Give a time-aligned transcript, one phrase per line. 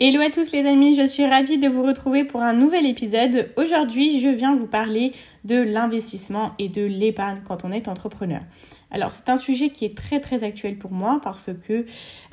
[0.00, 3.50] Hello à tous les amis, je suis ravie de vous retrouver pour un nouvel épisode.
[3.56, 5.12] Aujourd'hui, je viens vous parler
[5.44, 8.40] de l'investissement et de l'épargne quand on est entrepreneur.
[8.90, 11.84] Alors, c'est un sujet qui est très très actuel pour moi parce que,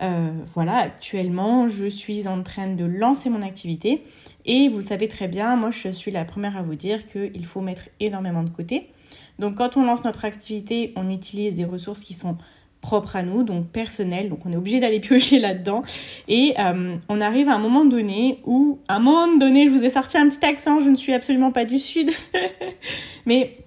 [0.02, 4.04] euh, voilà, actuellement, je suis en train de lancer mon activité
[4.46, 7.46] et vous le savez très bien, moi je suis la première à vous dire qu'il
[7.46, 8.90] faut mettre énormément de côté.
[9.38, 12.38] Donc, quand on lance notre activité, on utilise des ressources qui sont
[12.82, 15.84] propre à nous, donc personnel, donc on est obligé d'aller piocher là-dedans.
[16.28, 19.84] Et euh, on arrive à un moment donné où, à un moment donné, je vous
[19.84, 22.12] ai sorti un petit accent, je ne suis absolument pas du sud,
[23.26, 23.58] mais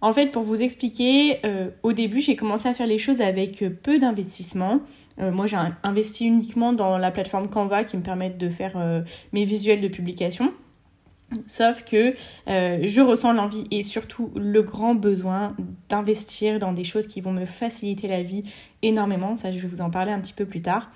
[0.00, 3.64] en fait, pour vous expliquer, euh, au début, j'ai commencé à faire les choses avec
[3.82, 4.80] peu d'investissement.
[5.20, 9.44] Euh, moi, j'ai investi uniquement dans la plateforme Canva qui me permet de faire mes
[9.44, 10.52] visuels de publication.
[11.46, 12.14] Sauf que
[12.48, 15.54] euh, je ressens l'envie et surtout le grand besoin
[15.90, 18.44] d'investir dans des choses qui vont me faciliter la vie
[18.82, 19.36] énormément.
[19.36, 20.90] Ça, je vais vous en parler un petit peu plus tard.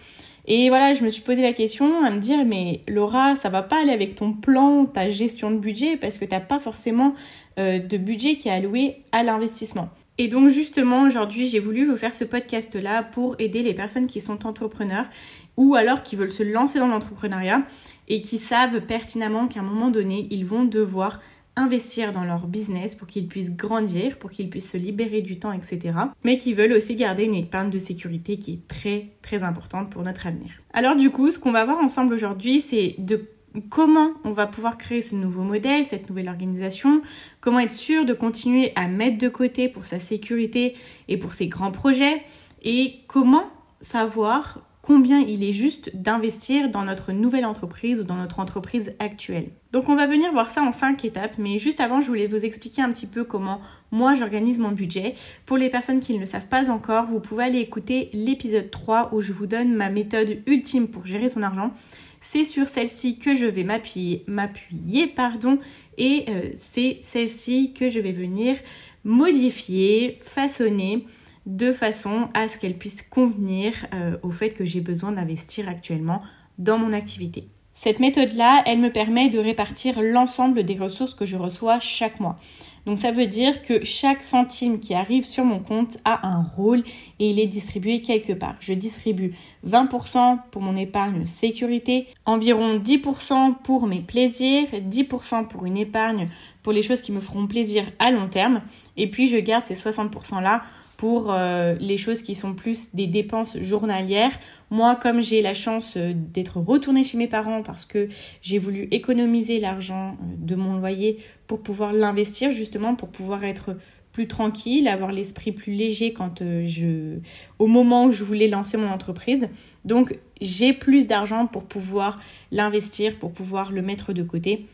[0.47, 3.63] Et voilà, je me suis posé la question à me dire, mais Laura, ça va
[3.63, 7.15] pas aller avec ton plan, ta gestion de budget, parce que tu n'as pas forcément
[7.59, 9.91] euh, de budget qui est alloué à l'investissement.
[10.19, 14.21] Et donc justement, aujourd'hui, j'ai voulu vous faire ce podcast-là pour aider les personnes qui
[14.21, 15.07] sont entrepreneurs
[15.56, 17.62] ou alors qui veulent se lancer dans l'entrepreneuriat
[18.08, 21.20] et qui savent pertinemment qu'à un moment donné, ils vont devoir
[21.57, 25.52] investir dans leur business pour qu'ils puissent grandir, pour qu'ils puissent se libérer du temps,
[25.52, 25.95] etc.
[26.24, 30.02] Mais qui veulent aussi garder une épargne de sécurité qui est très très importante pour
[30.02, 30.52] notre avenir.
[30.73, 33.29] Alors du coup, ce qu'on va voir ensemble aujourd'hui, c'est de
[33.68, 37.02] comment on va pouvoir créer ce nouveau modèle, cette nouvelle organisation,
[37.42, 40.74] comment être sûr de continuer à mettre de côté pour sa sécurité
[41.08, 42.23] et pour ses grands projets,
[42.62, 43.45] et comment
[43.83, 49.51] savoir combien il est juste d'investir dans notre nouvelle entreprise ou dans notre entreprise actuelle.
[49.73, 52.45] Donc on va venir voir ça en cinq étapes, mais juste avant je voulais vous
[52.45, 53.61] expliquer un petit peu comment
[53.92, 55.15] moi j'organise mon budget.
[55.47, 59.15] Pour les personnes qui ne le savent pas encore, vous pouvez aller écouter l'épisode 3
[59.15, 61.73] où je vous donne ma méthode ultime pour gérer son argent.
[62.21, 65.59] C'est sur celle-ci que je vais m'appuyer, m'appuyer pardon,
[65.98, 68.57] et euh, c'est celle-ci que je vais venir
[69.05, 71.07] modifier, façonner
[71.47, 76.23] de façon à ce qu'elle puisse convenir euh, au fait que j'ai besoin d'investir actuellement
[76.58, 77.48] dans mon activité.
[77.75, 82.39] Cette méthode-là, elle me permet de répartir l'ensemble des ressources que je reçois chaque mois.
[82.85, 86.83] Donc ça veut dire que chaque centime qui arrive sur mon compte a un rôle
[87.20, 88.57] et il est distribué quelque part.
[88.61, 89.35] Je distribue
[89.67, 96.29] 20% pour mon épargne sécurité, environ 10% pour mes plaisirs, 10% pour une épargne
[96.64, 98.61] pour les choses qui me feront plaisir à long terme
[98.97, 100.63] et puis je garde ces 60% là
[101.02, 104.30] pour euh, les choses qui sont plus des dépenses journalières.
[104.70, 108.08] Moi, comme j'ai la chance euh, d'être retournée chez mes parents parce que
[108.40, 111.18] j'ai voulu économiser l'argent euh, de mon loyer
[111.48, 113.77] pour pouvoir l'investir, justement pour pouvoir être
[114.12, 117.18] plus tranquille, avoir l'esprit plus léger quand je
[117.58, 119.48] au moment où je voulais lancer mon entreprise.
[119.85, 122.20] Donc, j'ai plus d'argent pour pouvoir
[122.52, 124.67] l'investir, pour pouvoir le mettre de côté.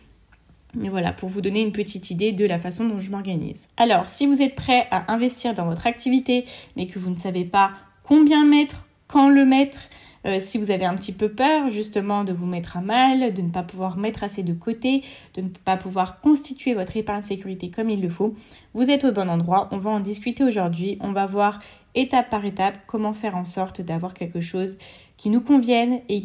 [0.74, 3.68] Mais voilà, pour vous donner une petite idée de la façon dont je m'organise.
[3.76, 6.44] Alors, si vous êtes prêt à investir dans votre activité,
[6.76, 9.78] mais que vous ne savez pas combien mettre, quand le mettre,
[10.26, 13.42] euh, si vous avez un petit peu peur justement de vous mettre à mal, de
[13.42, 15.02] ne pas pouvoir mettre assez de côté,
[15.34, 18.34] de ne pas pouvoir constituer votre épargne sécurité comme il le faut,
[18.74, 19.68] vous êtes au bon endroit.
[19.72, 20.98] On va en discuter aujourd'hui.
[21.00, 21.60] On va voir
[21.94, 24.76] étape par étape comment faire en sorte d'avoir quelque chose
[25.16, 26.20] qui nous convienne et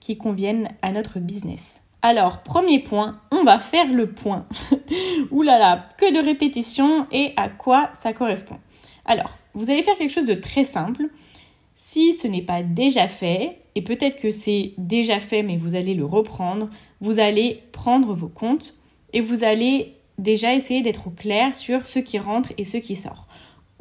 [0.00, 1.80] qui convienne à notre business.
[2.00, 4.46] Alors, premier point, on va faire le point.
[5.30, 8.58] Ouh là là, que de répétitions et à quoi ça correspond.
[9.04, 11.08] Alors, vous allez faire quelque chose de très simple.
[11.74, 15.94] Si ce n'est pas déjà fait, et peut-être que c'est déjà fait mais vous allez
[15.94, 16.68] le reprendre,
[17.00, 18.74] vous allez prendre vos comptes
[19.12, 22.94] et vous allez déjà essayer d'être au clair sur ce qui rentre et ce qui
[22.94, 23.26] sort.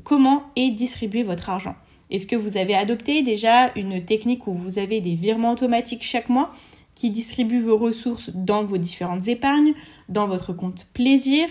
[0.04, 1.76] Comment est distribué votre argent?
[2.10, 6.30] Est-ce que vous avez adopté déjà une technique où vous avez des virements automatiques chaque
[6.30, 6.52] mois?
[6.98, 9.74] Qui distribue vos ressources dans vos différentes épargnes,
[10.10, 11.48] dans votre compte plaisir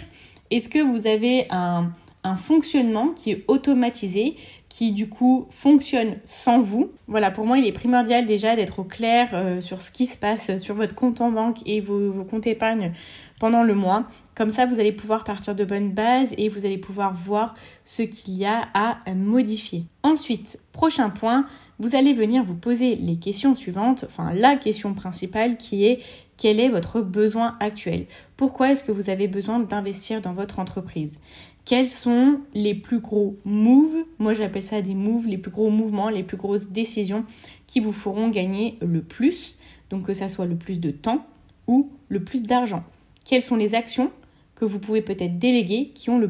[0.50, 1.92] Est-ce que vous avez un,
[2.36, 4.34] fonctionnement qui est automatisé,
[4.68, 6.90] qui du coup fonctionne sans vous?
[7.06, 10.18] Voilà, pour moi, il est primordial déjà d'être au clair euh, sur ce qui se
[10.18, 12.92] passe sur votre compte en banque et vos, vos comptes épargne
[13.38, 14.08] pendant le mois.
[14.34, 17.54] Comme ça, vous allez pouvoir partir de bonnes bases et vous allez pouvoir voir
[17.84, 19.84] ce qu'il y a à modifier.
[20.02, 21.46] Ensuite, prochain point,
[21.78, 26.00] vous allez venir vous poser les questions suivantes, enfin la question principale qui est
[26.36, 28.06] quel est votre besoin actuel?
[28.36, 31.18] Pourquoi est-ce que vous avez besoin d'investir dans votre entreprise?
[31.64, 34.04] Quels sont les plus gros moves?
[34.18, 37.24] Moi j'appelle ça des moves, les plus gros mouvements, les plus grosses décisions
[37.66, 39.56] qui vous feront gagner le plus,
[39.90, 41.26] donc que ça soit le plus de temps
[41.66, 42.84] ou le plus d'argent.
[43.24, 44.10] Quelles sont les actions
[44.54, 46.20] que vous pouvez peut-être déléguer qui ont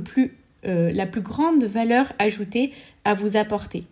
[0.64, 2.72] euh, la plus grande valeur ajoutée
[3.04, 3.84] à vous apporter?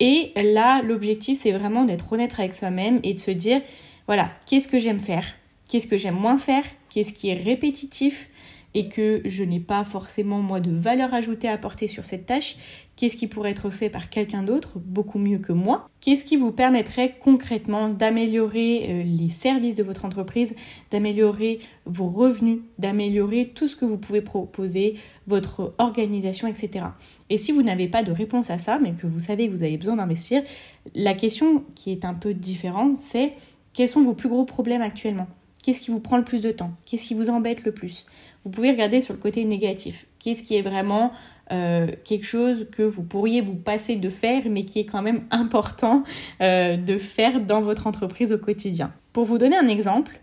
[0.00, 3.60] Et là, l'objectif, c'est vraiment d'être honnête avec soi-même et de se dire,
[4.06, 5.24] voilà, qu'est-ce que j'aime faire?
[5.68, 6.64] Qu'est-ce que j'aime moins faire?
[6.88, 8.28] Qu'est-ce qui est répétitif?
[8.72, 12.56] Et que je n'ai pas forcément moi de valeur ajoutée à apporter sur cette tâche
[13.00, 15.88] Qu'est-ce qui pourrait être fait par quelqu'un d'autre beaucoup mieux que moi?
[16.02, 20.54] Qu'est-ce qui vous permettrait concrètement d'améliorer euh, les services de votre entreprise,
[20.90, 26.84] d'améliorer vos revenus, d'améliorer tout ce que vous pouvez proposer, votre organisation, etc.
[27.30, 29.62] Et si vous n'avez pas de réponse à ça, mais que vous savez que vous
[29.62, 30.42] avez besoin d'investir,
[30.94, 33.32] la question qui est un peu différente, c'est
[33.72, 35.26] quels sont vos plus gros problèmes actuellement?
[35.62, 36.72] Qu'est-ce qui vous prend le plus de temps?
[36.84, 38.04] Qu'est-ce qui vous embête le plus?
[38.44, 40.06] Vous pouvez regarder sur le côté négatif.
[40.18, 41.12] Qu'est-ce qui est vraiment
[41.52, 45.24] euh, quelque chose que vous pourriez vous passer de faire, mais qui est quand même
[45.30, 46.04] important
[46.40, 48.92] euh, de faire dans votre entreprise au quotidien.
[49.12, 50.20] Pour vous donner un exemple,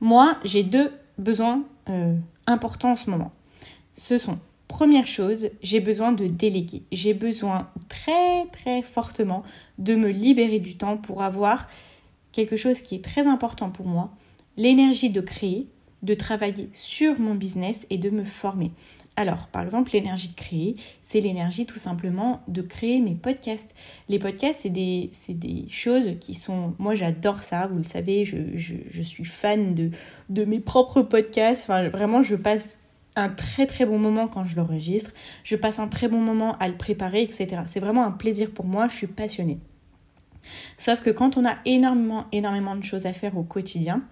[0.00, 2.14] moi, j'ai deux besoins euh,
[2.46, 3.32] importants en ce moment.
[3.94, 4.38] Ce sont,
[4.68, 6.82] première chose, j'ai besoin de déléguer.
[6.92, 9.42] J'ai besoin très, très fortement
[9.78, 11.68] de me libérer du temps pour avoir
[12.30, 14.10] quelque chose qui est très important pour moi,
[14.56, 15.66] l'énergie de créer,
[16.02, 18.70] de travailler sur mon business et de me former.
[19.18, 23.74] Alors, par exemple, l'énergie de créer, c'est l'énergie tout simplement de créer mes podcasts.
[24.08, 25.10] Les podcasts, c'est des,
[25.68, 26.74] choses qui sont...
[26.78, 29.90] Moi, j'adore ça, vous le savez, je, suis fan de,
[30.28, 31.64] de mes propres podcasts.
[31.64, 32.78] Enfin, vraiment, je passe
[33.16, 35.10] un très très bon moment quand je l'enregistre.
[35.42, 37.62] Je passe un très bon moment à le préparer, etc.
[37.66, 39.58] C'est vraiment un plaisir pour moi, je suis passionnée.
[40.76, 44.02] Sauf que quand on a énormément, énormément de choses à faire au quotidien,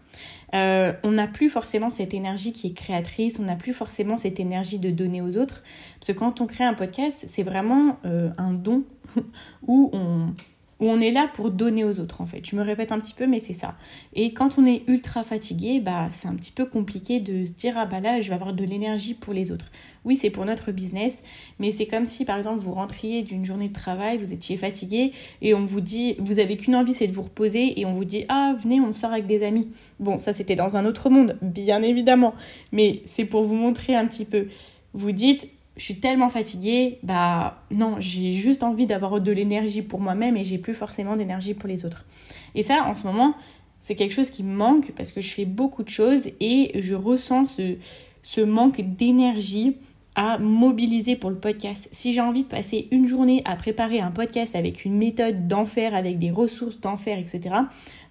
[0.54, 4.38] euh, on n'a plus forcément cette énergie qui est créatrice, on n'a plus forcément cette
[4.38, 5.62] énergie de donner aux autres.
[5.98, 8.84] Parce que quand on crée un podcast, c'est vraiment euh, un don
[9.66, 10.34] où on,
[10.80, 12.44] où on est là pour donner aux autres en fait.
[12.44, 13.76] Je me répète un petit peu mais c'est ça.
[14.14, 17.74] Et quand on est ultra fatigué, bah c'est un petit peu compliqué de se dire
[17.76, 19.70] ah bah là je vais avoir de l'énergie pour les autres.
[20.04, 21.20] Oui, c'est pour notre business,
[21.58, 25.12] mais c'est comme si par exemple vous rentriez d'une journée de travail, vous étiez fatigué
[25.42, 28.04] et on vous dit vous avez qu'une envie c'est de vous reposer et on vous
[28.04, 29.68] dit ah venez on sort avec des amis.
[29.98, 32.34] Bon, ça c'était dans un autre monde, bien évidemment,
[32.72, 34.48] mais c'est pour vous montrer un petit peu.
[34.92, 40.00] Vous dites je suis tellement fatiguée, bah non, j'ai juste envie d'avoir de l'énergie pour
[40.00, 42.06] moi-même et j'ai plus forcément d'énergie pour les autres.
[42.54, 43.34] Et ça, en ce moment,
[43.80, 46.94] c'est quelque chose qui me manque parce que je fais beaucoup de choses et je
[46.94, 47.76] ressens ce,
[48.22, 49.76] ce manque d'énergie
[50.14, 51.90] à mobiliser pour le podcast.
[51.92, 55.94] Si j'ai envie de passer une journée à préparer un podcast avec une méthode d'enfer,
[55.94, 57.54] avec des ressources d'enfer, etc.,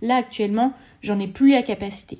[0.03, 2.19] là actuellement, j'en ai plus la capacité.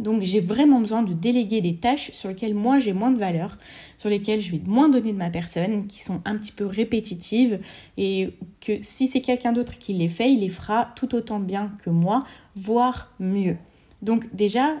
[0.00, 3.58] Donc j'ai vraiment besoin de déléguer des tâches sur lesquelles moi j'ai moins de valeur,
[3.98, 7.60] sur lesquelles je vais moins donner de ma personne, qui sont un petit peu répétitives
[7.98, 8.30] et
[8.60, 11.90] que si c'est quelqu'un d'autre qui les fait, il les fera tout autant bien que
[11.90, 12.24] moi,
[12.56, 13.56] voire mieux.
[14.00, 14.76] Donc déjà,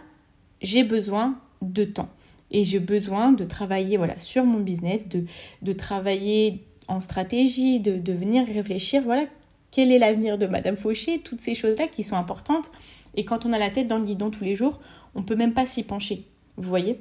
[0.62, 2.08] j'ai besoin de temps
[2.50, 5.24] et j'ai besoin de travailler voilà, sur mon business, de,
[5.62, 9.26] de travailler en stratégie, de, de venir réfléchir, voilà,
[9.70, 12.70] quel est l'avenir de Madame Fauché, toutes ces choses-là qui sont importantes.
[13.14, 14.78] Et quand on a la tête dans le guidon tous les jours,
[15.14, 16.24] on peut même pas s'y pencher.
[16.56, 17.00] Vous voyez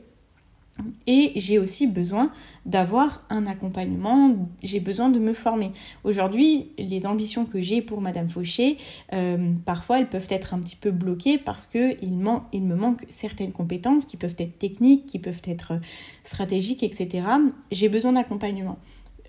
[1.07, 2.31] et j'ai aussi besoin
[2.65, 5.71] d'avoir un accompagnement, j'ai besoin de me former.
[6.03, 8.77] Aujourd'hui, les ambitions que j'ai pour Madame Fauché,
[9.13, 13.51] euh, parfois elles peuvent être un petit peu bloquées parce qu'il il me manque certaines
[13.51, 15.73] compétences qui peuvent être techniques, qui peuvent être
[16.23, 17.27] stratégiques, etc.
[17.71, 18.77] J'ai besoin d'accompagnement.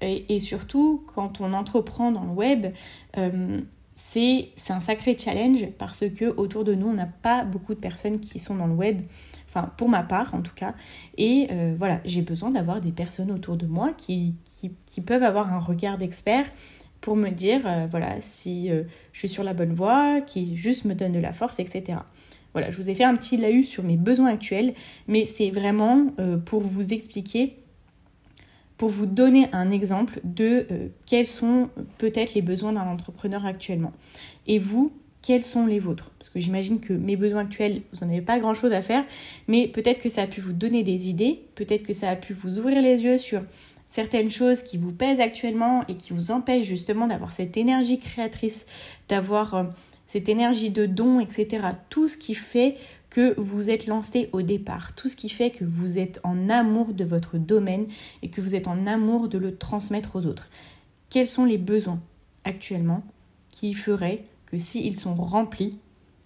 [0.02, 2.66] Et, surtout, quand on entreprend dans le web,
[3.18, 3.60] euh,
[4.02, 8.18] c'est un sacré challenge parce que autour de nous, on n'a pas beaucoup de personnes
[8.18, 9.02] qui sont dans le web,
[9.48, 10.74] enfin pour ma part en tout cas.
[11.16, 14.34] Et euh, voilà, j'ai besoin d'avoir des personnes autour de moi qui,
[15.06, 16.46] peuvent avoir un regard d'expert
[17.00, 20.86] pour me dire euh, voilà si euh, je suis sur la bonne voie, qui juste
[20.86, 21.98] me donne de la force, etc.
[22.52, 24.74] Voilà, je vous ai fait un petit laïus sur mes besoins actuels,
[25.06, 26.06] mais c'est vraiment
[26.46, 27.58] pour vous expliquer
[28.80, 31.68] pour vous donner un exemple de euh, quels sont
[31.98, 33.92] peut-être les besoins d'un entrepreneur actuellement.
[34.46, 36.10] Et vous, quels sont les vôtres?
[36.18, 39.04] Parce que j'imagine que mes besoins actuels, vous n'en avez pas grand-chose à faire,
[39.48, 42.32] mais peut-être que ça a pu vous donner des idées, peut-être que ça a pu
[42.32, 43.42] vous ouvrir les yeux sur
[43.86, 48.64] certaines choses qui vous pèsent actuellement et qui vous empêchent justement d'avoir cette énergie créatrice,
[49.10, 49.64] d'avoir euh,
[50.06, 51.66] cette énergie de don, etc.
[51.90, 52.76] Tout ce qui fait
[53.10, 56.94] que vous êtes lancé au départ, tout ce qui fait que vous êtes en amour
[56.94, 57.86] de votre domaine
[58.22, 60.48] et que vous êtes en amour de le transmettre aux autres.
[61.10, 62.00] Quels sont les besoins
[62.44, 63.02] actuellement
[63.50, 65.78] qui feraient que s'ils sont remplis,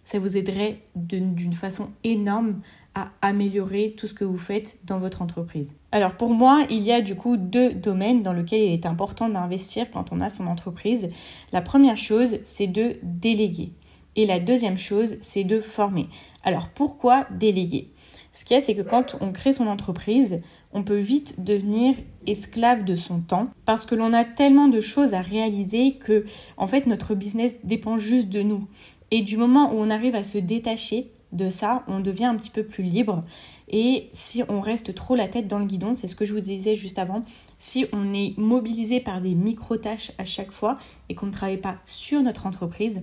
[0.04, 2.60] ça vous aiderait d'une façon énorme
[2.94, 5.72] à améliorer tout ce que vous faites dans votre entreprise?
[5.90, 9.28] Alors pour moi, il y a du coup deux domaines dans lesquels il est important
[9.30, 11.08] d'investir quand on a son entreprise.
[11.52, 13.72] La première chose, c'est de déléguer.
[14.16, 16.08] Et la deuxième chose, c'est de former.
[16.44, 17.88] Alors pourquoi déléguer?
[18.32, 20.40] Ce qu'il y a, c'est que quand on crée son entreprise,
[20.72, 21.94] on peut vite devenir
[22.26, 26.24] esclave de son temps parce que l'on a tellement de choses à réaliser que
[26.56, 28.66] en fait notre business dépend juste de nous.
[29.12, 32.50] Et du moment où on arrive à se détacher de ça, on devient un petit
[32.50, 33.24] peu plus libre.
[33.68, 36.40] Et si on reste trop la tête dans le guidon, c'est ce que je vous
[36.40, 37.24] disais juste avant,
[37.58, 40.78] si on est mobilisé par des micro-tâches à chaque fois
[41.08, 43.02] et qu'on ne travaille pas sur notre entreprise,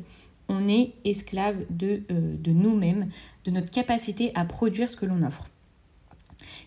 [0.51, 3.09] on est esclave de, euh, de nous-mêmes,
[3.45, 5.47] de notre capacité à produire ce que l'on offre.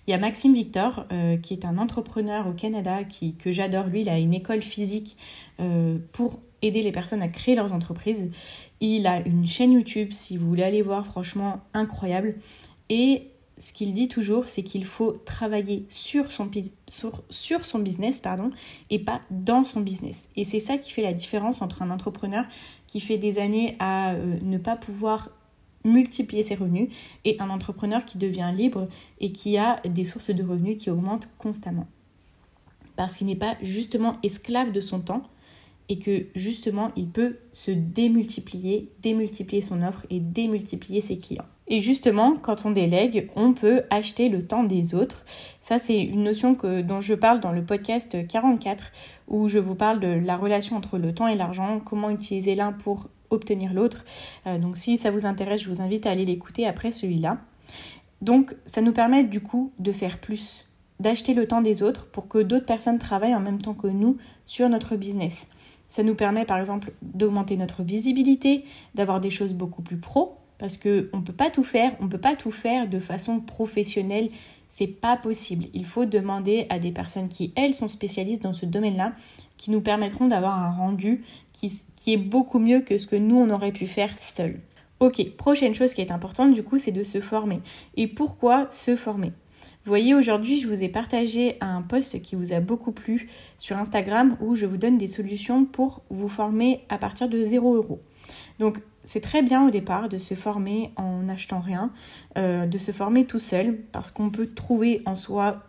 [0.07, 3.87] Il y a Maxime Victor, euh, qui est un entrepreneur au Canada, qui, que j'adore.
[3.87, 5.17] Lui, il a une école physique
[5.61, 8.31] euh, pour aider les personnes à créer leurs entreprises.
[8.81, 12.37] Il a une chaîne YouTube, si vous voulez aller voir, franchement incroyable.
[12.91, 18.23] Et ce qu'il dit toujours, c'est qu'il faut travailler sur son, business
[18.91, 20.29] et pas dans son business.
[20.37, 22.45] Et c'est ça qui fait la différence entre un entrepreneur
[22.89, 25.31] qui fait des années à euh, ne pas pouvoir
[25.85, 26.89] multiplier ses revenus
[27.25, 28.89] et un entrepreneur qui devient libre
[29.21, 31.87] et qui a des sources de revenus qui augmentent constamment.
[32.97, 35.23] Parce qu'il n'est pas justement esclave de son temps,
[35.89, 41.45] et que justement il peut se démultiplier, démultiplier son offre et démultiplier ses clients.
[41.67, 45.25] Et justement, quand on délègue, on peut acheter le temps des autres.
[45.61, 48.85] Ça, c'est une notion que, dont je parle dans le podcast 44,
[49.29, 52.73] où je vous parle de la relation entre le temps et l'argent, comment utiliser l'un
[52.73, 54.05] pour obtenir l'autre.
[54.47, 57.39] Euh, donc si ça vous intéresse, je vous invite à aller l'écouter après celui-là.
[58.21, 60.67] Donc ça nous permet du coup de faire plus,
[61.01, 64.19] d'acheter le temps des autres pour que d'autres personnes travaillent en même temps que nous
[64.47, 65.47] sur notre business.
[65.95, 68.65] Ça nous permet par exemple d'augmenter notre visibilité,
[68.97, 72.09] d'avoir des choses beaucoup plus pro, parce qu'on ne peut pas tout faire, on ne
[72.09, 74.31] peut pas tout faire de façon professionnelle,
[74.71, 75.67] c'est pas possible.
[75.73, 79.13] Il faut demander à des personnes qui, elles, sont spécialistes dans ce domaine-là,
[79.57, 81.23] qui nous permettront d'avoir un rendu
[81.53, 84.59] qui, est beaucoup mieux que ce que nous, on aurait pu faire seul.
[84.99, 87.61] Ok, prochaine chose qui est importante du coup, c'est de se former.
[87.97, 89.31] Et pourquoi se former?
[89.91, 94.37] Voyez, aujourd'hui, je vous ai partagé un post qui vous a beaucoup plu sur Instagram
[94.41, 98.01] où je vous donne des solutions pour vous former à partir de 0 euros.
[98.59, 101.91] Donc, c'est très bien au départ de se former en n'achetant rien,
[102.39, 105.63] euh, de se former tout seul parce qu'on peut trouver en soi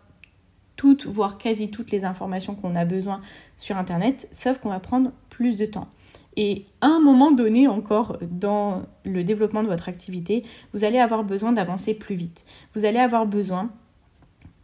[0.78, 3.22] toutes, voire quasi toutes les informations qu'on a besoin
[3.58, 5.88] sur Internet, sauf qu'on va prendre plus de temps.
[6.38, 10.44] Et à un moment donné encore dans le développement de votre activité,
[10.74, 12.46] vous allez avoir besoin d'avancer plus vite.
[12.76, 13.72] Vous allez avoir besoin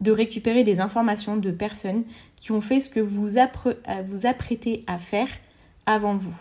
[0.02, 2.04] de récupérer des informations de personnes
[2.36, 5.30] qui ont fait ce que vous vous apprêtez à faire
[5.86, 6.38] avant vous.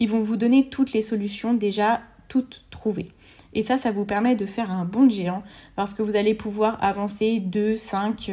[0.00, 3.10] Ils vont vous donner toutes les solutions déjà toutes trouvées.
[3.54, 5.42] Et ça, ça vous permet de faire un bond géant
[5.74, 8.30] parce que vous allez pouvoir avancer 2, 5,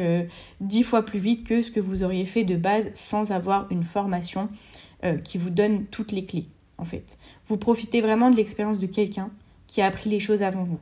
[0.60, 3.82] 10 fois plus vite que ce que vous auriez fait de base sans avoir une
[3.82, 4.48] formation
[5.04, 6.46] euh, qui vous donne toutes les clés,
[6.78, 7.16] en fait.
[7.48, 9.30] Vous profitez vraiment de l'expérience de quelqu'un
[9.66, 10.80] qui a appris les choses avant vous.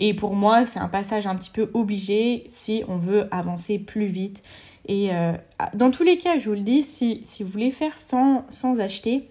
[0.00, 4.06] Et pour moi, c'est un passage un petit peu obligé si on veut avancer plus
[4.06, 4.42] vite.
[4.86, 5.32] Et euh,
[5.74, 8.80] dans tous les cas, je vous le dis, si, si vous voulez faire sans, sans
[8.80, 9.28] acheter,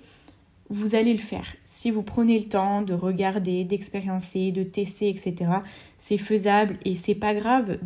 [0.70, 1.46] vous allez le faire.
[1.66, 5.52] Si vous prenez le temps de regarder, d'expériencer, de tester, etc.,
[5.98, 7.80] c'est faisable et c'est pas grave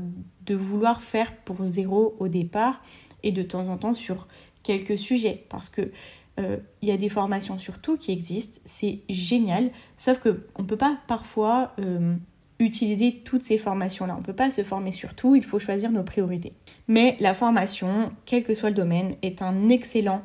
[0.45, 2.81] de vouloir faire pour zéro au départ
[3.23, 4.27] et de temps en temps sur
[4.63, 5.91] quelques sujets parce que
[6.39, 10.63] euh, il y a des formations sur tout qui existent, c'est génial, sauf que on
[10.63, 12.15] peut pas parfois euh,
[12.61, 14.15] utiliser toutes ces formations-là.
[14.15, 16.53] On ne peut pas se former sur tout, il faut choisir nos priorités.
[16.87, 20.21] Mais la formation, quel que soit le domaine, est un excellent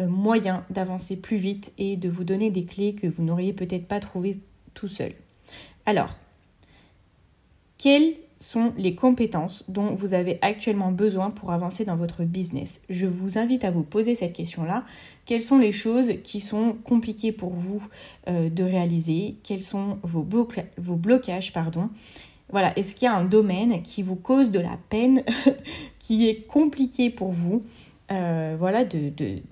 [0.00, 3.86] euh, moyen d'avancer plus vite et de vous donner des clés que vous n'auriez peut-être
[3.86, 4.36] pas trouvées
[4.74, 5.12] tout seul.
[5.84, 6.14] Alors,
[7.78, 12.80] quelles sont les compétences dont vous avez actuellement besoin pour avancer dans votre business.
[12.88, 14.84] Je vous invite à vous poser cette question-là.
[15.26, 17.82] Quelles sont les choses qui sont compliquées pour vous
[18.28, 19.36] euh, de réaliser?
[19.44, 20.24] Quels sont vos,
[20.96, 21.90] blocages pardon?
[22.48, 25.22] Voilà, est-ce qu'il y a un domaine qui vous cause de la peine,
[25.98, 27.62] qui est compliqué pour vous?
[28.12, 28.84] Euh, voilà,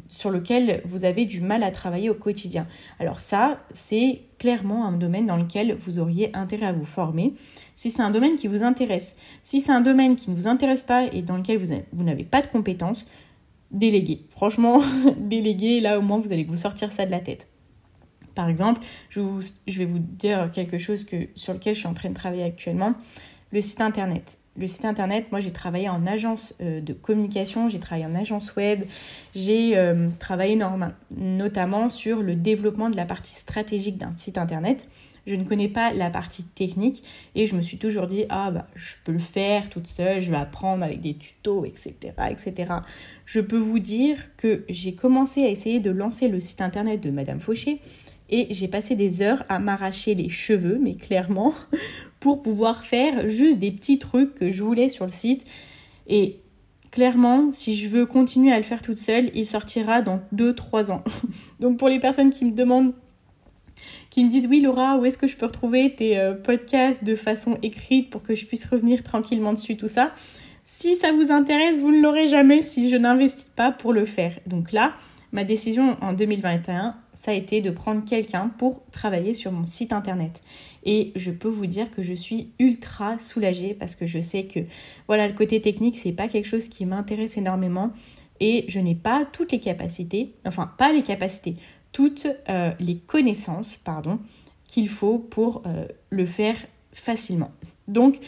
[0.08, 2.66] sur lequel vous avez du mal à travailler au quotidien.
[2.98, 7.34] Alors ça, c'est clairement un domaine dans lequel vous auriez intérêt à vous former.
[7.76, 10.82] Si c'est un domaine qui vous intéresse, si c'est un domaine qui ne vous intéresse
[10.82, 13.06] pas et dans lequel vous, n'avez pas de compétences,
[13.70, 14.26] déléguez.
[14.30, 14.82] Franchement,
[15.18, 17.46] déléguez, là au moins vous allez vous sortir ça de la tête.
[18.34, 22.14] Par exemple, je, vais vous dire quelque chose sur lequel je suis en train de
[22.14, 22.94] travailler actuellement,
[23.52, 27.78] le site internet le site internet, moi j'ai travaillé en agence euh, de communication, j'ai
[27.78, 28.84] travaillé en agence web,
[29.34, 30.58] j'ai euh, travaillé
[31.16, 34.88] notamment sur le développement de la partie stratégique d'un site internet.
[35.26, 38.66] Je ne connais pas la partie technique et je me suis toujours dit ah bah
[38.74, 41.94] je peux le faire toute seule, je vais apprendre avec des tutos, etc.
[42.30, 42.72] etc.
[43.26, 47.10] Je peux vous dire que j'ai commencé à essayer de lancer le site internet de
[47.10, 47.80] Madame Fauché
[48.30, 51.54] et j'ai passé des heures à m'arracher les cheveux, mais clairement,
[52.20, 55.46] pour pouvoir faire juste des petits trucs que je voulais sur le site.
[56.06, 56.36] Et
[56.90, 61.02] clairement, si je veux continuer à le faire toute seule, il sortira dans 2-3 ans.
[61.60, 62.92] Donc pour les personnes qui me demandent,
[64.10, 67.14] qui me disent oui Laura, où est-ce que je peux retrouver tes euh, podcasts de
[67.14, 70.12] façon écrite pour que je puisse revenir tranquillement dessus, tout ça?
[70.64, 74.38] Si ça vous intéresse, vous ne l'aurez jamais si je n'investis pas pour le faire.
[74.46, 74.92] Donc là,
[75.32, 76.94] ma décision en 2021,
[77.32, 80.42] été de prendre quelqu'un pour travailler sur mon site internet.
[80.84, 84.60] Et je peux vous dire que je suis ultra soulagée parce que je sais que
[85.06, 87.92] voilà, le côté technique, c'est pas quelque chose qui m'intéresse énormément
[88.40, 91.56] et je n'ai pas toutes les capacités, enfin pas les capacités,
[91.92, 94.18] toutes euh, les connaissances, pardon,
[94.66, 96.56] qu'il faut pour euh, le faire
[96.92, 97.50] facilement.
[97.88, 98.18] Donc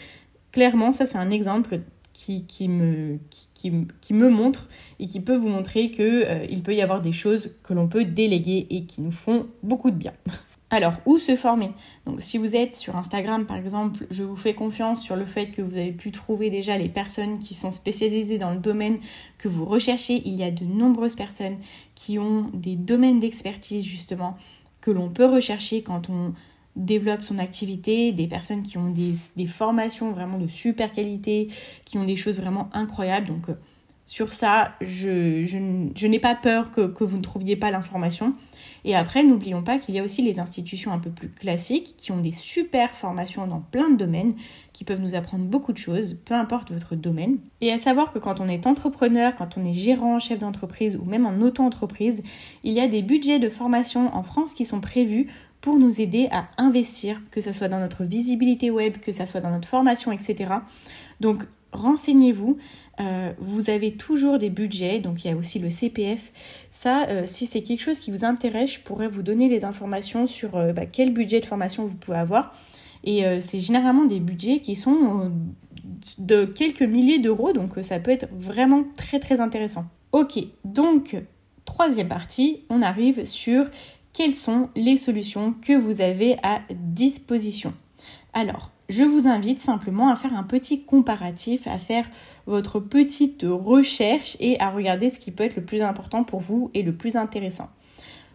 [0.51, 1.79] clairement, ça c'est un exemple
[2.25, 7.11] qui, me, montre et qui peut vous montrer qu'il euh, il peut y avoir des
[7.11, 10.13] choses que l'on peut déléguer et qui nous font beaucoup de bien.
[10.73, 11.71] Alors, où se former?
[12.05, 15.47] Donc, si vous êtes sur Instagram, par exemple, je vous fais confiance sur le fait
[15.47, 18.99] que vous avez pu trouver déjà les personnes qui sont spécialisées dans le domaine
[19.37, 20.21] que vous recherchez.
[20.23, 21.57] Il y a de nombreuses personnes
[21.93, 24.37] qui ont des domaines d'expertise, justement,
[24.79, 26.33] que l'on peut rechercher quand on
[26.75, 31.49] développe son activité, des personnes qui ont des, formations vraiment de super qualité,
[31.85, 33.27] qui ont des choses vraiment incroyables.
[33.27, 33.55] Donc euh,
[34.05, 38.33] sur ça, je, je, n'ai pas peur que, que, vous ne trouviez pas l'information.
[38.83, 42.11] Et après, n'oublions pas qu'il y a aussi les institutions un peu plus classiques qui
[42.11, 44.33] ont des super formations dans plein de domaines,
[44.73, 47.37] qui peuvent nous apprendre beaucoup de choses, peu importe votre domaine.
[47.61, 51.05] Et à savoir que quand on est entrepreneur, quand on est gérant, chef d'entreprise ou
[51.05, 52.23] même en auto-entreprise,
[52.63, 55.27] il y a des budgets de formation en France qui sont prévus
[55.61, 59.41] pour nous aider à investir, que ce soit dans notre visibilité web, que ce soit
[59.41, 60.53] dans notre formation, etc.
[61.19, 62.57] Donc renseignez-vous.
[62.99, 66.31] Euh, vous avez toujours des budgets, donc il y a aussi le CPF.
[66.69, 70.27] Ça, euh, si c'est quelque chose qui vous intéresse, je pourrais vous donner les informations
[70.27, 72.53] sur euh, bah, quel budget de formation vous pouvez avoir.
[73.03, 75.31] Et c'est généralement des budgets qui sont
[76.19, 79.85] de quelques milliers d'euros, donc ça peut être vraiment très très intéressant.
[80.11, 81.19] Ok, donc
[81.65, 83.65] troisième partie, on arrive sur
[84.13, 87.73] quelles sont les solutions que vous avez à disposition.
[88.33, 92.09] Alors, je vous invite simplement à faire un petit comparatif, à faire
[92.45, 96.71] votre petite recherche et à regarder ce qui peut être le plus important pour vous
[96.73, 97.69] et le plus intéressant.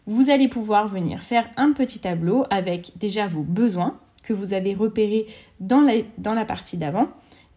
[0.07, 4.73] Vous allez pouvoir venir faire un petit tableau avec déjà vos besoins que vous avez
[4.73, 5.27] repérés
[5.61, 7.09] dans la, dans la partie d'avant.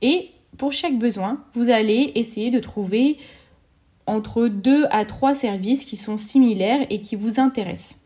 [0.01, 3.17] Et pour chaque besoin, vous allez essayer de trouver
[4.07, 7.98] entre deux à trois services qui sont similaires et qui vous intéressent.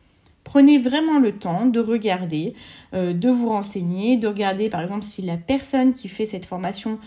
[0.43, 2.53] Prenez vraiment le temps de regarder,
[2.93, 6.99] euh, de vous renseigner, de regarder par exemple si la personne qui fait cette formation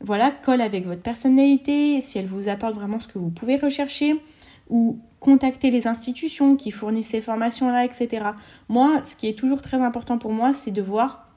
[0.00, 4.20] voilà, colle avec votre personnalité, si elle vous apporte vraiment ce que vous pouvez rechercher,
[4.68, 8.26] ou contacter les institutions qui fournissent ces formations-là, etc.
[8.68, 11.28] Moi, ce qui est toujours très important pour moi, c'est de voir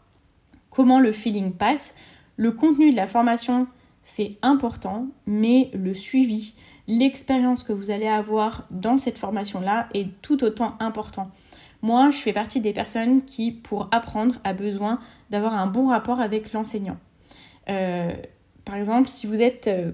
[0.70, 1.94] comment le feeling passe.
[2.38, 3.68] Le contenu de la formation,
[4.02, 6.56] c'est important, mais le suivi,
[6.88, 11.30] l'expérience que vous allez avoir dans cette formation-là est tout autant important.
[11.86, 14.98] Moi, je fais partie des personnes qui, pour apprendre, a besoin
[15.30, 16.98] d'avoir un bon rapport avec l'enseignant.
[17.69, 18.12] Euh,
[18.65, 19.91] par exemple, si vous êtes, euh,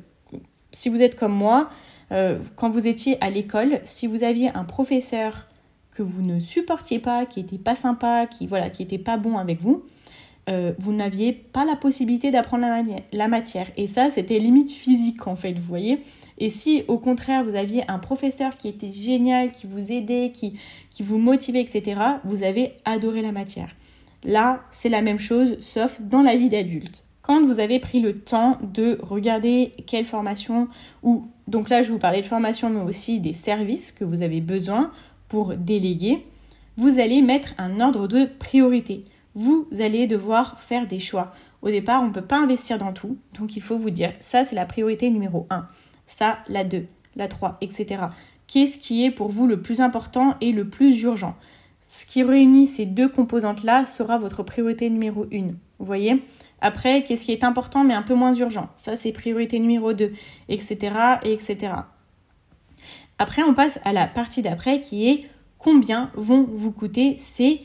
[0.71, 1.69] si vous êtes comme moi,
[2.13, 5.47] euh, quand vous étiez à l'école, si vous aviez un professeur
[5.91, 9.37] que vous ne supportiez pas, qui était pas sympa, qui voilà, qui était pas bon
[9.37, 9.83] avec vous,
[10.47, 13.67] vous n'aviez pas la possibilité d'apprendre la, la, matière.
[13.77, 16.01] Et ça, c'était limite physique en fait, vous voyez.
[16.39, 20.57] Et si au contraire vous aviez un professeur qui était génial, qui vous aidait, qui,
[20.89, 23.69] qui vous motivait, etc., vous avez adoré la matière.
[24.23, 27.05] Là, c'est la même chose, sauf dans la vie d'adulte.
[27.21, 30.67] Quand vous avez pris le temps de regarder quelle formation,
[31.03, 34.41] ou donc là je vous parlais de formation, mais aussi des services que vous avez
[34.41, 34.91] besoin
[35.29, 36.25] pour déléguer,
[36.77, 39.05] vous allez mettre un ordre de priorité.
[39.35, 41.33] Vous allez devoir faire des choix.
[41.61, 44.43] Au départ, on ne peut pas investir dans tout, donc il faut vous dire, ça
[44.43, 45.67] c'est la priorité numéro 1
[46.11, 48.03] ça la 2, la 3, etc.
[48.47, 51.35] Qu'est-ce qui est pour vous le plus important et le plus urgent?
[51.87, 55.47] Ce qui réunit ces deux composantes-là sera votre priorité numéro 1.
[55.79, 56.23] Vous voyez?
[56.59, 58.69] Après, qu'est-ce qui est important mais un peu moins urgent?
[58.75, 60.13] Ça, c'est priorité numéro 2,
[60.49, 61.73] etc., etc.
[63.17, 67.61] Après, on passe à la partie d'après qui est combien vont vous coûter ces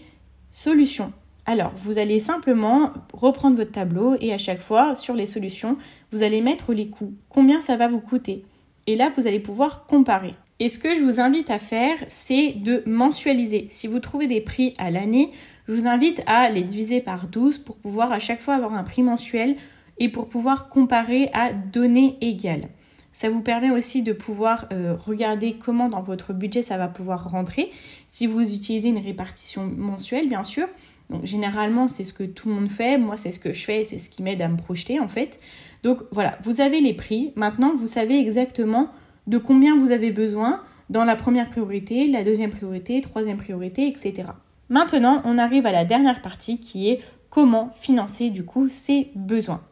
[0.51, 1.13] solutions?
[1.49, 5.79] Alors, vous allez simplement reprendre votre tableau et à chaque fois, sur les solutions,
[6.11, 7.15] vous allez mettre les coûts.
[7.29, 8.45] Combien ça va vous coûter?
[8.89, 10.35] Et là, vous allez pouvoir comparer.
[10.59, 13.69] Et ce que je vous invite à faire, c'est de mensualiser.
[13.71, 15.31] Si vous trouvez des prix à l'année,
[15.69, 18.83] je vous invite à les diviser par 12 pour pouvoir à chaque fois avoir un
[18.83, 19.55] prix mensuel
[19.99, 22.69] et pour pouvoir comparer à données égales.
[23.13, 27.31] Ça vous permet aussi de pouvoir euh, regarder comment dans votre budget ça va pouvoir
[27.31, 27.71] rentrer.
[28.09, 30.69] Si vous utilisez une répartition mensuelle, bien sûr.
[31.11, 32.99] Donc généralement, c'est ce que tout le monde fait.
[32.99, 33.85] Moi, c'est ce que je fais.
[33.85, 35.39] C'est ce qui m'aide à me projeter en fait.
[35.83, 37.33] Donc voilà, vous avez les prix.
[37.37, 38.91] Maintenant, vous savez exactement
[39.27, 44.29] de combien vous avez besoin dans la première priorité, la deuxième priorité, troisième priorité, etc.
[44.69, 49.63] Maintenant, on arrive à la dernière partie qui est comment financer du coup ces besoins.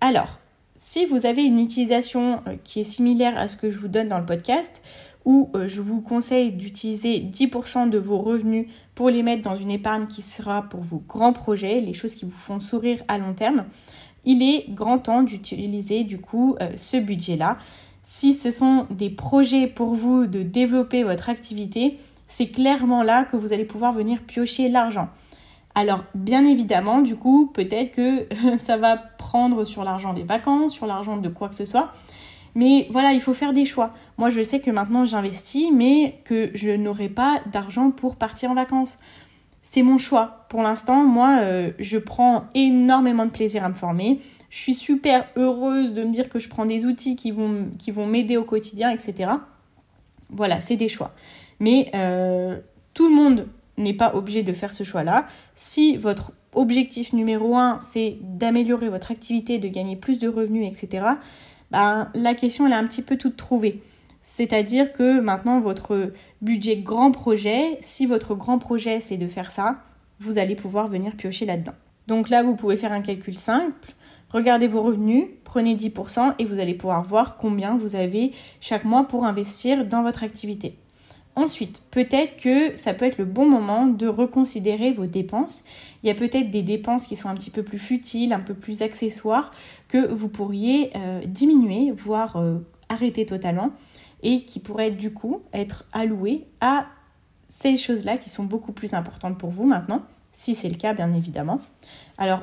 [0.00, 0.40] Alors,
[0.76, 4.08] si vous avez une utilisation euh, qui est similaire à ce que je vous donne
[4.08, 4.82] dans le podcast,
[5.24, 9.70] où euh, je vous conseille d'utiliser 10% de vos revenus pour les mettre dans une
[9.70, 13.34] épargne qui sera pour vos grands projets, les choses qui vous font sourire à long
[13.34, 13.64] terme,
[14.24, 17.58] il est grand temps d'utiliser du coup euh, ce budget-là.
[18.02, 23.36] Si ce sont des projets pour vous de développer votre activité, c'est clairement là que
[23.36, 25.08] vous allez pouvoir venir piocher l'argent.
[25.74, 28.26] Alors bien évidemment, du coup, peut-être que
[28.58, 31.92] ça va prendre sur l'argent des vacances, sur l'argent de quoi que ce soit.
[32.54, 33.92] Mais voilà, il faut faire des choix.
[34.18, 38.54] Moi, je sais que maintenant j'investis, mais que je n'aurai pas d'argent pour partir en
[38.54, 38.98] vacances.
[39.62, 40.46] C'est mon choix.
[40.48, 44.20] Pour l'instant, moi, euh, je prends énormément de plaisir à me former.
[44.50, 47.90] Je suis super heureuse de me dire que je prends des outils qui vont, qui
[47.90, 49.30] vont m'aider au quotidien, etc.
[50.30, 51.12] Voilà, c'est des choix.
[51.60, 52.58] Mais euh,
[52.92, 53.46] tout le monde
[53.78, 55.26] n'est pas obligé de faire ce choix-là.
[55.54, 61.06] Si votre objectif numéro un, c'est d'améliorer votre activité, de gagner plus de revenus, etc.,
[61.70, 63.80] ben, la question elle est un petit peu toute trouvée.
[64.34, 69.74] C'est-à-dire que maintenant, votre budget grand projet, si votre grand projet c'est de faire ça,
[70.20, 71.74] vous allez pouvoir venir piocher là-dedans.
[72.06, 73.92] Donc là, vous pouvez faire un calcul simple.
[74.30, 79.04] Regardez vos revenus, prenez 10% et vous allez pouvoir voir combien vous avez chaque mois
[79.04, 80.78] pour investir dans votre activité.
[81.36, 85.62] Ensuite, peut-être que ça peut être le bon moment de reconsidérer vos dépenses.
[86.02, 88.54] Il y a peut-être des dépenses qui sont un petit peu plus futiles, un peu
[88.54, 89.50] plus accessoires,
[89.88, 93.72] que vous pourriez euh, diminuer, voire euh, arrêter totalement,
[94.22, 96.86] et qui pourraient du coup être allouées à
[97.48, 101.12] ces choses-là qui sont beaucoup plus importantes pour vous maintenant, si c'est le cas bien
[101.12, 101.60] évidemment.
[102.18, 102.42] Alors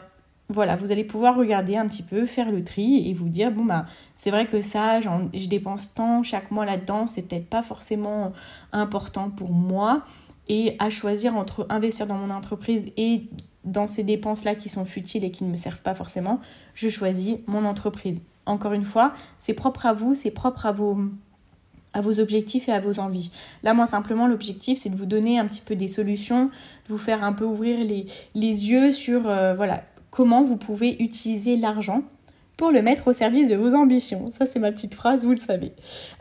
[0.49, 3.65] voilà, vous allez pouvoir regarder un petit peu, faire le tri et vous dire bon
[3.65, 8.33] bah c'est vrai que ça, je dépense tant chaque mois là-dedans, c'est peut-être pas forcément
[8.71, 10.03] important pour moi.
[10.51, 13.23] Et à choisir entre investir dans mon entreprise et
[13.65, 16.39] dans ces dépenses-là qui sont futiles et qui ne me servent pas forcément,
[16.73, 18.19] je choisis mon entreprise.
[18.47, 20.97] Encore une fois, c'est propre à vous, c'est propre à vos,
[21.93, 23.31] à vos objectifs et à vos envies.
[23.63, 26.97] Là, moi, simplement, l'objectif, c'est de vous donner un petit peu des solutions, de vous
[26.97, 32.03] faire un peu ouvrir les, yeux sur, euh, voilà, comment vous pouvez utiliser l'argent
[32.57, 34.25] pour le mettre au service de vos ambitions.
[34.37, 35.71] Ça, c'est ma petite phrase, vous le savez.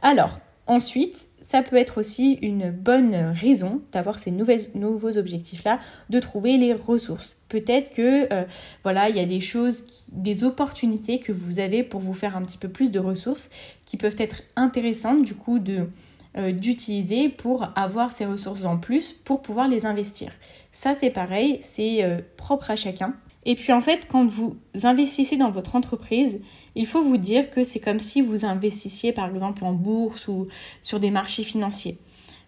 [0.03, 5.79] Alors, ensuite, ça peut être aussi une bonne raison d'avoir ces nouveaux objectifs-là,
[6.11, 7.39] de trouver les ressources.
[7.49, 8.45] Peut-être que euh,
[8.83, 12.43] voilà, il y a des choses, des opportunités que vous avez pour vous faire un
[12.43, 13.49] petit peu plus de ressources
[13.87, 15.89] qui peuvent être intéressantes du coup de
[16.37, 20.31] euh, d'utiliser pour avoir ces ressources en plus pour pouvoir les investir.
[20.73, 23.15] Ça c'est pareil, c'est euh, propre à chacun.
[23.47, 26.41] Et puis en fait, quand vous investissez dans votre entreprise,
[26.75, 30.49] il faut vous dire que c'est comme si vous investissiez par exemple en bourse ou
[30.83, 31.99] sur des marchés financiers.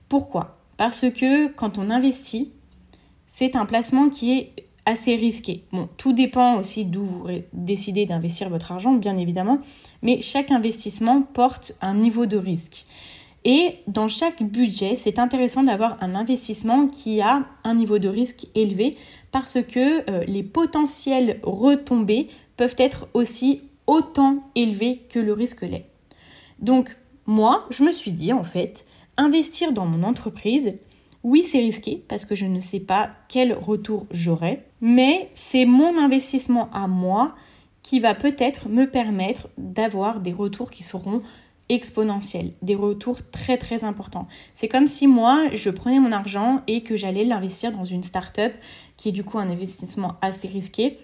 [0.08, 0.52] Pourquoi?
[0.76, 2.52] Parce que quand on investit,
[3.28, 4.52] c'est un placement qui est
[4.86, 5.64] assez risqué.
[5.72, 9.60] Bon, tout dépend aussi d'où vous décidez d'investir votre argent, bien évidemment,
[10.02, 12.86] mais chaque investissement porte un niveau de risque.
[13.44, 18.46] Et dans chaque budget, c'est intéressant d'avoir un investissement qui a un niveau de risque
[18.54, 18.96] élevé
[19.32, 25.90] parce que euh, les potentielles retombées peuvent être aussi autant élevées que le risque l'est.
[26.60, 28.84] Donc moi, je me suis dit en fait,
[29.16, 30.74] investir dans mon entreprise,
[31.24, 35.98] oui c'est risqué parce que je ne sais pas quel retour j'aurai, mais c'est mon
[35.98, 37.34] investissement à moi
[37.82, 41.20] qui va peut-être me permettre d'avoir des retours qui seront
[41.68, 44.28] exponentiels, des retours très très importants.
[44.54, 48.52] C'est comme si moi, je prenais mon argent et que j'allais l'investir dans une start-up
[48.96, 50.98] qui est du coup un investissement assez risqué.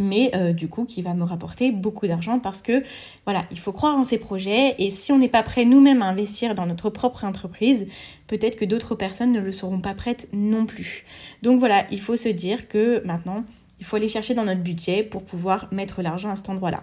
[0.00, 2.82] Mais euh, du coup qui va me rapporter beaucoup d'argent parce que
[3.24, 6.06] voilà, il faut croire en ces projets et si on n'est pas prêt nous-mêmes à
[6.06, 7.86] investir dans notre propre entreprise,
[8.26, 11.04] peut-être que d'autres personnes ne le seront pas prêtes non plus.
[11.42, 13.44] Donc voilà, il faut se dire que maintenant,
[13.78, 16.82] il faut aller chercher dans notre budget pour pouvoir mettre l'argent à cet endroit-là.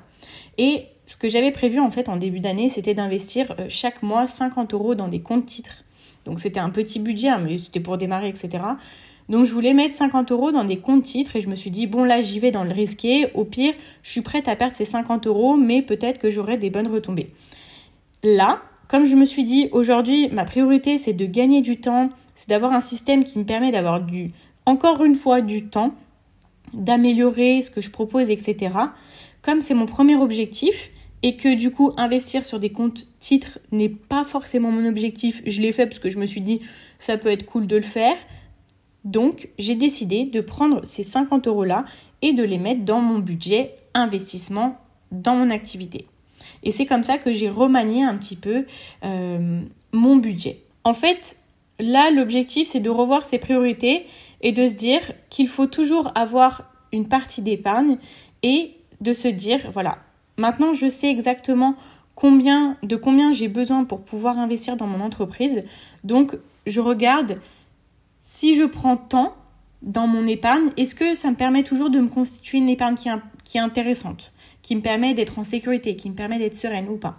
[0.57, 4.27] Et ce que j'avais prévu en fait en début d'année, c'était d'investir euh, chaque mois
[4.27, 5.83] 50 euros dans des comptes titres.
[6.25, 8.63] Donc c'était un petit budget, hein, mais c'était pour démarrer, etc.
[9.29, 11.87] Donc je voulais mettre 50 euros dans des comptes titres et je me suis dit,
[11.87, 14.85] bon là j'y vais dans le risqué, au pire je suis prête à perdre ces
[14.85, 17.31] 50 euros, mais peut-être que j'aurai des bonnes retombées.
[18.23, 22.49] Là, comme je me suis dit, aujourd'hui ma priorité c'est de gagner du temps, c'est
[22.49, 24.31] d'avoir un système qui me permet d'avoir du,
[24.65, 25.93] encore une fois, du temps,
[26.73, 28.73] d'améliorer ce que je propose, etc.
[29.41, 30.91] Comme c'est mon premier objectif,
[31.23, 35.61] et que du coup investir sur des comptes titres n'est pas forcément mon objectif, je
[35.61, 36.61] l'ai fait parce que je me suis dit
[36.99, 38.15] ça peut être cool de le faire.
[39.03, 41.83] Donc, j'ai décidé de prendre ces 50 euros-là
[42.21, 44.77] et de les mettre dans mon budget investissement
[45.11, 46.05] dans mon activité.
[46.63, 48.65] Et c'est comme ça que j'ai remanié un petit peu
[49.03, 50.59] euh, mon budget.
[50.83, 51.37] En fait,
[51.79, 54.05] là, l'objectif, c'est de revoir ses priorités
[54.41, 57.97] et de se dire qu'il faut toujours avoir une partie d'épargne
[58.43, 59.99] et de se dire, voilà,
[60.37, 61.75] maintenant je sais exactement
[62.15, 65.63] combien, de combien j'ai besoin pour pouvoir investir dans mon entreprise.
[66.03, 67.39] Donc, je regarde
[68.29, 69.37] si je prends tant
[69.81, 72.97] dans mon épargne, est-ce que ça me permet toujours de me constituer une épargne
[73.45, 76.97] qui, est intéressante, qui me permet d'être en sécurité, qui me permet d'être sereine ou
[76.97, 77.15] pas?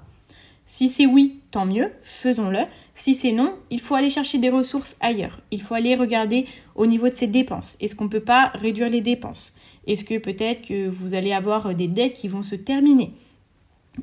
[0.67, 2.67] Si c'est oui, tant mieux, faisons-le.
[2.95, 5.41] Si c'est non, il faut aller chercher des ressources ailleurs.
[5.51, 6.45] Il faut aller regarder
[6.75, 7.79] au niveau de ses dépenses.
[7.81, 9.55] Est-ce qu'on ne peut pas réduire les dépenses?
[9.87, 13.13] Est-ce que peut-être que vous allez avoir des dettes qui vont se terminer?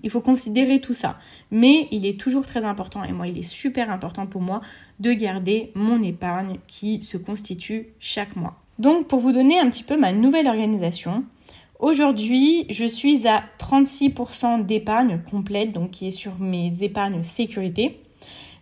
[0.04, 1.18] Il faut considérer tout ça.
[1.52, 4.62] Mais il est toujours très important, et moi il est super important pour moi,
[5.00, 8.56] de garder mon épargne qui se constitue chaque mois.
[8.80, 11.24] Donc pour vous donner un petit peu ma nouvelle organisation,
[11.80, 18.00] aujourd'hui je suis à 36% d'épargne complète, donc qui est sur mes épargnes sécurité.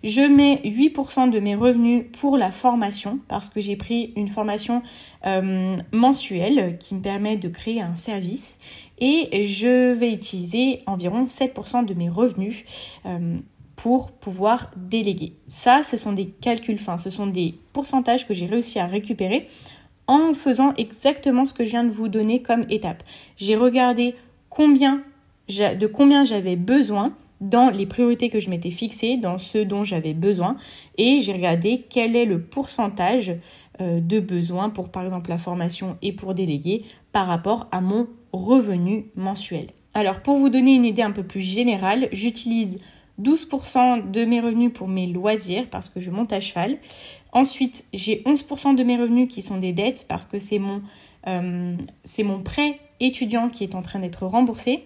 [0.04, 4.84] Je mets 8% de mes revenus pour la formation parce que j'ai pris une formation
[5.26, 8.60] euh, mensuelle qui me permet de créer un service
[9.06, 12.64] et je vais utiliser environ 7% de mes revenus
[13.06, 13.36] euh,
[13.76, 15.34] pour pouvoir déléguer.
[15.50, 19.46] Ça, ce sont des calculs fins, ce sont des pourcentages que j'ai réussi à récupérer
[20.08, 23.04] en faisant exactement ce que je viens de vous donner comme étape.
[23.36, 24.16] J'ai regardé
[24.50, 25.04] combien
[25.50, 30.14] de combien j'avais besoin dans les priorités que je m'étais fixées, dans ce dont j'avais
[30.14, 30.56] besoin,
[30.98, 33.36] et j'ai regardé quel est le pourcentage
[33.82, 38.08] euh, de besoin pour par exemple la formation et pour déléguer par rapport à mon
[38.34, 39.68] revenu mensuel.
[39.94, 42.80] Alors pour vous donner une idée un peu plus générale, j'utilise
[43.22, 46.78] 12% de mes revenus pour mes loisirs parce que je monte à cheval.
[47.32, 50.82] Ensuite, j'ai 11% de mes revenus qui sont des dettes parce que c'est mon,
[51.28, 51.76] euh,
[52.44, 54.84] prêt étudiant qui est en train d'être remboursé.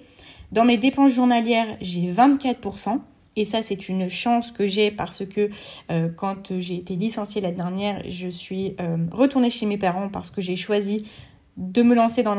[0.52, 3.00] Dans mes dépenses journalières, j'ai 24%.
[3.36, 5.52] Et ça, c'est une chance que j'ai parce que
[5.92, 10.32] euh, quand j'ai été licenciée l'année dernière, je suis euh, retournée chez mes parents parce
[10.32, 11.06] que j'ai choisi
[11.58, 12.36] de me lancer dans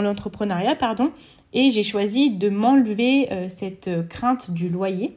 [0.00, 1.12] l'entrepreneuriat, pardon,
[1.52, 5.16] et j'ai choisi de m'enlever euh, cette crainte du loyer.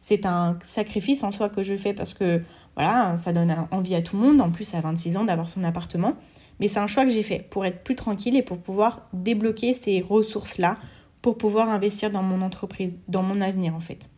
[0.00, 2.42] C'est un sacrifice en soi que je fais parce que
[2.74, 5.64] voilà, ça donne envie à tout le monde, en plus à 26 ans d'avoir son
[5.64, 6.14] appartement.
[6.60, 9.72] Mais c'est un choix que j'ai fait pour être plus tranquille et pour pouvoir débloquer
[9.74, 10.74] ces ressources-là
[11.22, 14.10] pour pouvoir investir dans mon entreprise, dans mon avenir en fait.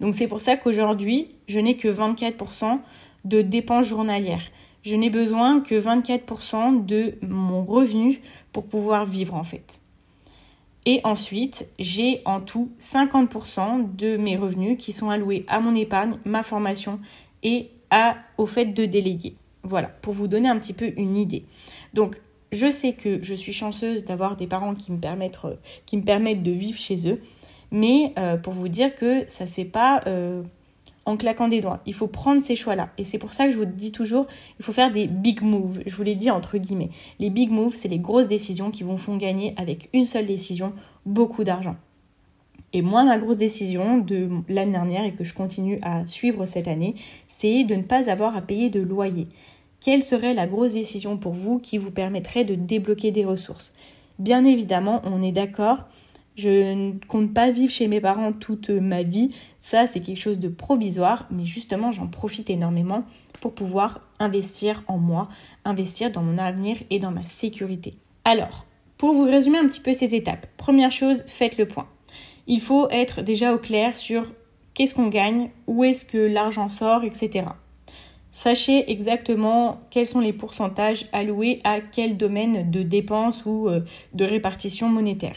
[0.00, 2.78] Donc c'est pour ça qu'aujourd'hui, je n'ai que 24%
[3.26, 4.42] de dépenses journalières.
[4.82, 8.20] Je n'ai besoin que 24% de mon revenu
[8.52, 9.80] pour pouvoir vivre en fait.
[10.86, 16.16] Et ensuite, j'ai en tout 50% de mes revenus qui sont alloués à mon épargne,
[16.24, 16.98] ma formation
[17.42, 17.70] et
[18.38, 19.34] au fait de déléguer.
[19.62, 21.44] Voilà, pour vous donner un petit peu une idée.
[21.92, 25.38] Donc, je sais que je suis chanceuse d'avoir des parents qui me permettent,
[25.84, 27.20] qui me permettent de vivre chez eux
[27.70, 30.42] mais euh, pour vous dire que ça ne se fait pas euh,
[31.10, 31.80] en claquant des doigts.
[31.86, 32.90] Il faut prendre ces choix-là.
[32.96, 34.26] Et c'est pour ça que je vous dis toujours,
[34.58, 35.80] il faut faire des big moves.
[35.84, 36.90] Je vous l'ai dit entre guillemets.
[37.18, 40.72] Les big moves, c'est les grosses décisions qui vous font gagner avec une seule décision
[41.04, 41.76] beaucoup d'argent.
[42.72, 46.68] Et moi, ma grosse décision de l'année dernière et que je continue à suivre cette
[46.68, 46.94] année,
[47.26, 49.26] c'est de ne pas avoir à payer de loyer.
[49.80, 53.74] Quelle serait la grosse décision pour vous qui vous permettrait de débloquer des ressources?
[54.20, 55.86] Bien évidemment, on est d'accord,
[56.36, 59.30] je ne compte pas vivre chez mes parents toute ma vie.
[59.58, 63.04] Ça, c'est quelque chose de provisoire, mais justement, j'en profite énormément
[63.40, 65.28] pour pouvoir investir en moi,
[65.64, 67.94] investir dans mon avenir et dans ma sécurité.
[68.24, 68.66] Alors,
[68.98, 71.88] pour vous résumer un petit peu ces étapes, première chose, faites le point.
[72.46, 74.26] Il faut être déjà au clair sur
[74.74, 77.46] qu'est-ce qu'on gagne, où est-ce que l'argent sort, etc.
[78.32, 83.80] Sachez exactement quels sont les pourcentages alloués à quel domaine de dépenses ou euh,
[84.14, 85.36] de répartition monétaire.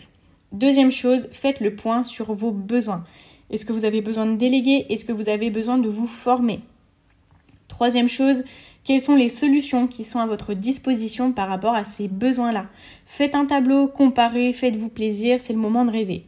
[0.53, 3.03] Deuxième chose, faites le point sur vos besoins.
[3.49, 4.85] Est-ce que vous avez besoin de déléguer?
[4.89, 6.59] Est-ce que vous avez besoin de vous former?
[7.67, 8.43] Troisième chose,
[8.83, 12.67] quelles sont les solutions qui sont à votre disposition par rapport à ces besoins-là?
[13.07, 16.23] Faites un tableau, comparez, faites-vous plaisir, c'est le moment de rêver.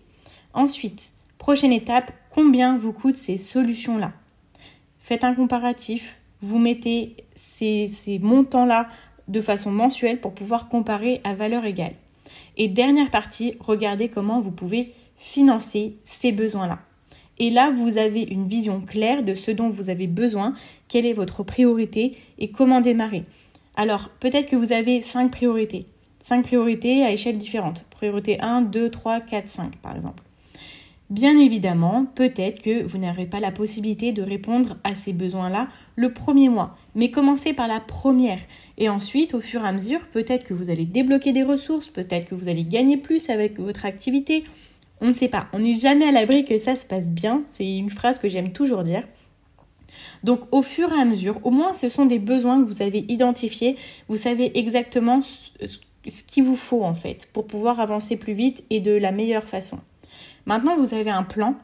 [0.56, 4.12] Ensuite, prochaine étape, combien vous coûtent ces solutions-là?
[5.02, 8.88] Faites un comparatif, vous mettez ces, ces montants-là
[9.28, 11.94] de façon mensuelle pour pouvoir comparer à valeur égale.
[12.58, 16.80] Et dernière partie, regardez comment vous pouvez financer ces besoins-là.
[17.38, 20.54] Et là, vous avez une vision claire de ce dont vous avez besoin,
[20.88, 23.24] quelle est votre priorité et comment démarrer.
[23.76, 25.86] Alors, peut-être que vous avez cinq priorités.
[26.22, 27.86] Cinq priorités à échelle différente.
[27.90, 30.24] Priorité 1, 2, 3, 4, 5 par exemple.
[31.12, 36.12] Bien évidemment, peut-être que vous n'aurez pas la possibilité de répondre à ces besoins-là le
[36.14, 38.40] premier mois, mais commencez par la première.
[38.78, 42.28] Et ensuite, au fur et à mesure, peut-être que vous allez débloquer des ressources, peut-être
[42.28, 44.44] que vous allez gagner plus avec votre activité.
[45.02, 47.78] On ne sait pas, on n'est jamais à l'abri que ça se passe bien, c'est
[47.78, 49.04] une phrase que j'aime toujours dire.
[50.24, 53.06] Donc au fur et à mesure, au moins ce sont des besoins que vous avez
[53.10, 53.76] identifiés,
[54.08, 58.80] vous savez exactement ce qu'il vous faut en fait pour pouvoir avancer plus vite et
[58.80, 59.80] de la meilleure façon.
[60.46, 61.56] Maintenant, vous avez un plan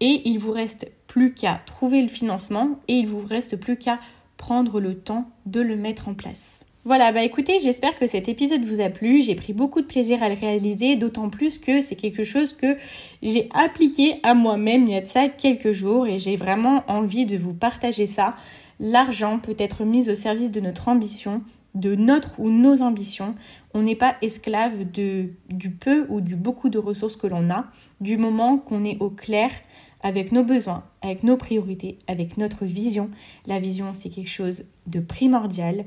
[0.00, 3.98] et il vous reste plus qu'à trouver le financement et il vous reste plus qu'à
[4.36, 6.57] prendre le temps de le mettre en place.
[6.84, 9.20] Voilà, bah écoutez, j'espère que cet épisode vous a plu.
[9.20, 12.76] J'ai pris beaucoup de plaisir à le réaliser, d'autant plus que c'est quelque chose que
[13.20, 17.26] j'ai appliqué à moi-même il y a de ça quelques jours et j'ai vraiment envie
[17.26, 18.36] de vous partager ça.
[18.78, 21.42] L'argent peut être mis au service de notre ambition,
[21.74, 23.34] de notre ou nos ambitions.
[23.74, 27.66] On n'est pas esclave du peu ou du beaucoup de ressources que l'on a,
[28.00, 29.50] du moment qu'on est au clair
[30.00, 33.10] avec nos besoins, avec nos priorités, avec notre vision.
[33.48, 35.84] La vision, c'est quelque chose de primordial.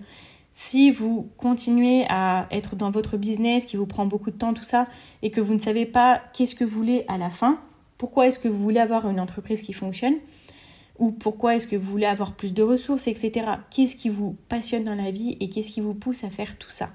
[0.53, 4.65] Si vous continuez à être dans votre business qui vous prend beaucoup de temps, tout
[4.65, 4.83] ça,
[5.21, 7.59] et que vous ne savez pas qu'est-ce que vous voulez à la fin,
[7.97, 10.15] pourquoi est-ce que vous voulez avoir une entreprise qui fonctionne,
[10.99, 13.45] ou pourquoi est-ce que vous voulez avoir plus de ressources, etc.
[13.69, 16.69] Qu'est-ce qui vous passionne dans la vie et qu'est-ce qui vous pousse à faire tout
[16.69, 16.89] ça?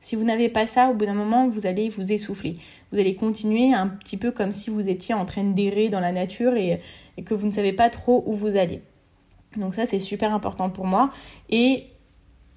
[0.00, 2.56] Si vous n'avez pas ça, au bout d'un moment, vous allez vous essouffler.
[2.90, 6.10] Vous allez continuer un petit peu comme si vous étiez en train d'errer dans la
[6.10, 6.78] nature et,
[7.18, 8.80] et que vous ne savez pas trop où vous allez.
[9.56, 11.10] Donc ça, c'est super important pour moi.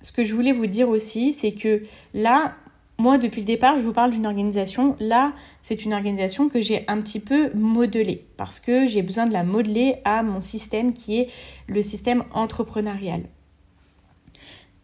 [0.03, 1.81] Ce que je voulais vous dire aussi, c'est que
[2.13, 2.55] là,
[2.99, 4.95] moi, depuis le départ, je vous parle d'une organisation.
[4.99, 9.33] Là, c'est une organisation que j'ai un petit peu modelée parce que j'ai besoin de
[9.33, 11.29] la modeler à mon système qui est
[11.67, 13.23] le système entrepreneurial.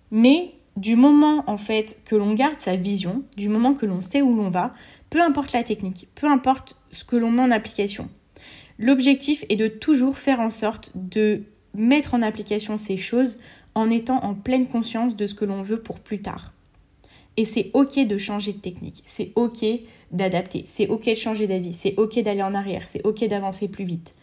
[0.09, 4.21] Mais du moment en fait que l'on garde sa vision, du moment que l'on sait
[4.21, 4.73] où l'on va,
[5.09, 8.09] peu importe la technique, peu importe ce que l'on met en application,
[8.77, 11.43] l'objectif est de toujours faire en sorte de
[11.75, 13.37] mettre en application ces choses
[13.75, 16.53] en étant en pleine conscience de ce que l'on veut pour plus tard.
[17.37, 19.65] Et c'est ok de changer de technique, c'est ok
[20.11, 23.85] d'adapter, c'est ok de changer d'avis, c'est ok d'aller en arrière, c'est ok d'avancer plus
[23.85, 24.13] vite.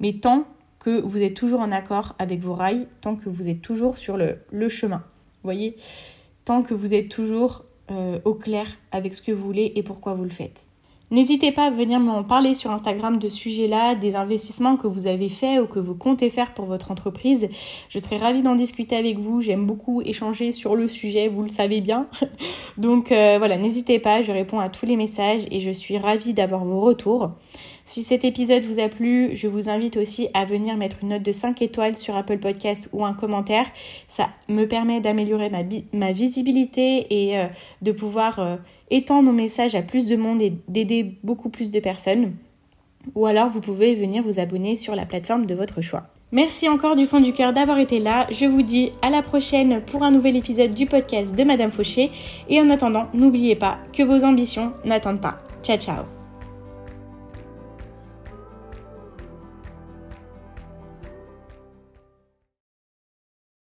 [0.00, 0.46] Mais tant
[0.78, 4.16] que vous êtes toujours en accord avec vos rails, tant que vous êtes toujours sur
[4.16, 5.04] le, chemin,
[5.42, 5.76] voyez,
[6.44, 10.14] tant que vous êtes toujours euh, au clair avec ce que vous voulez et pourquoi
[10.14, 10.66] vous le faites.
[11.12, 15.06] N'hésitez pas à venir m'en parler sur Instagram de ce sujets-là, des investissements que vous
[15.06, 17.50] avez faits ou que vous comptez faire pour votre entreprise.
[17.90, 19.42] Je serais ravie d'en discuter avec vous.
[19.42, 22.06] J'aime beaucoup échanger sur le sujet, vous le savez bien.
[22.78, 26.32] Donc euh, voilà, n'hésitez pas, je réponds à tous les messages et je suis ravie
[26.32, 27.32] d'avoir vos retours.
[27.84, 31.22] Si cet épisode vous a plu, je vous invite aussi à venir mettre une note
[31.22, 33.66] de 5 étoiles sur Apple Podcast ou un commentaire.
[34.08, 37.46] Ça me permet d'améliorer ma, ma, visibilité et euh,
[37.82, 38.56] de pouvoir euh,
[38.92, 42.34] étendre mon message à plus de monde et d'aider beaucoup plus de personnes.
[43.16, 46.04] Ou alors vous pouvez venir vous abonner sur la plateforme de votre choix.
[46.30, 48.26] Merci encore du fond du cœur d'avoir été là.
[48.30, 52.10] Je vous dis à la prochaine pour un nouvel épisode du podcast de Madame Fauché.
[52.48, 55.36] Et en attendant, n'oubliez pas que vos ambitions n'attendent pas.
[55.62, 56.21] Ciao ciao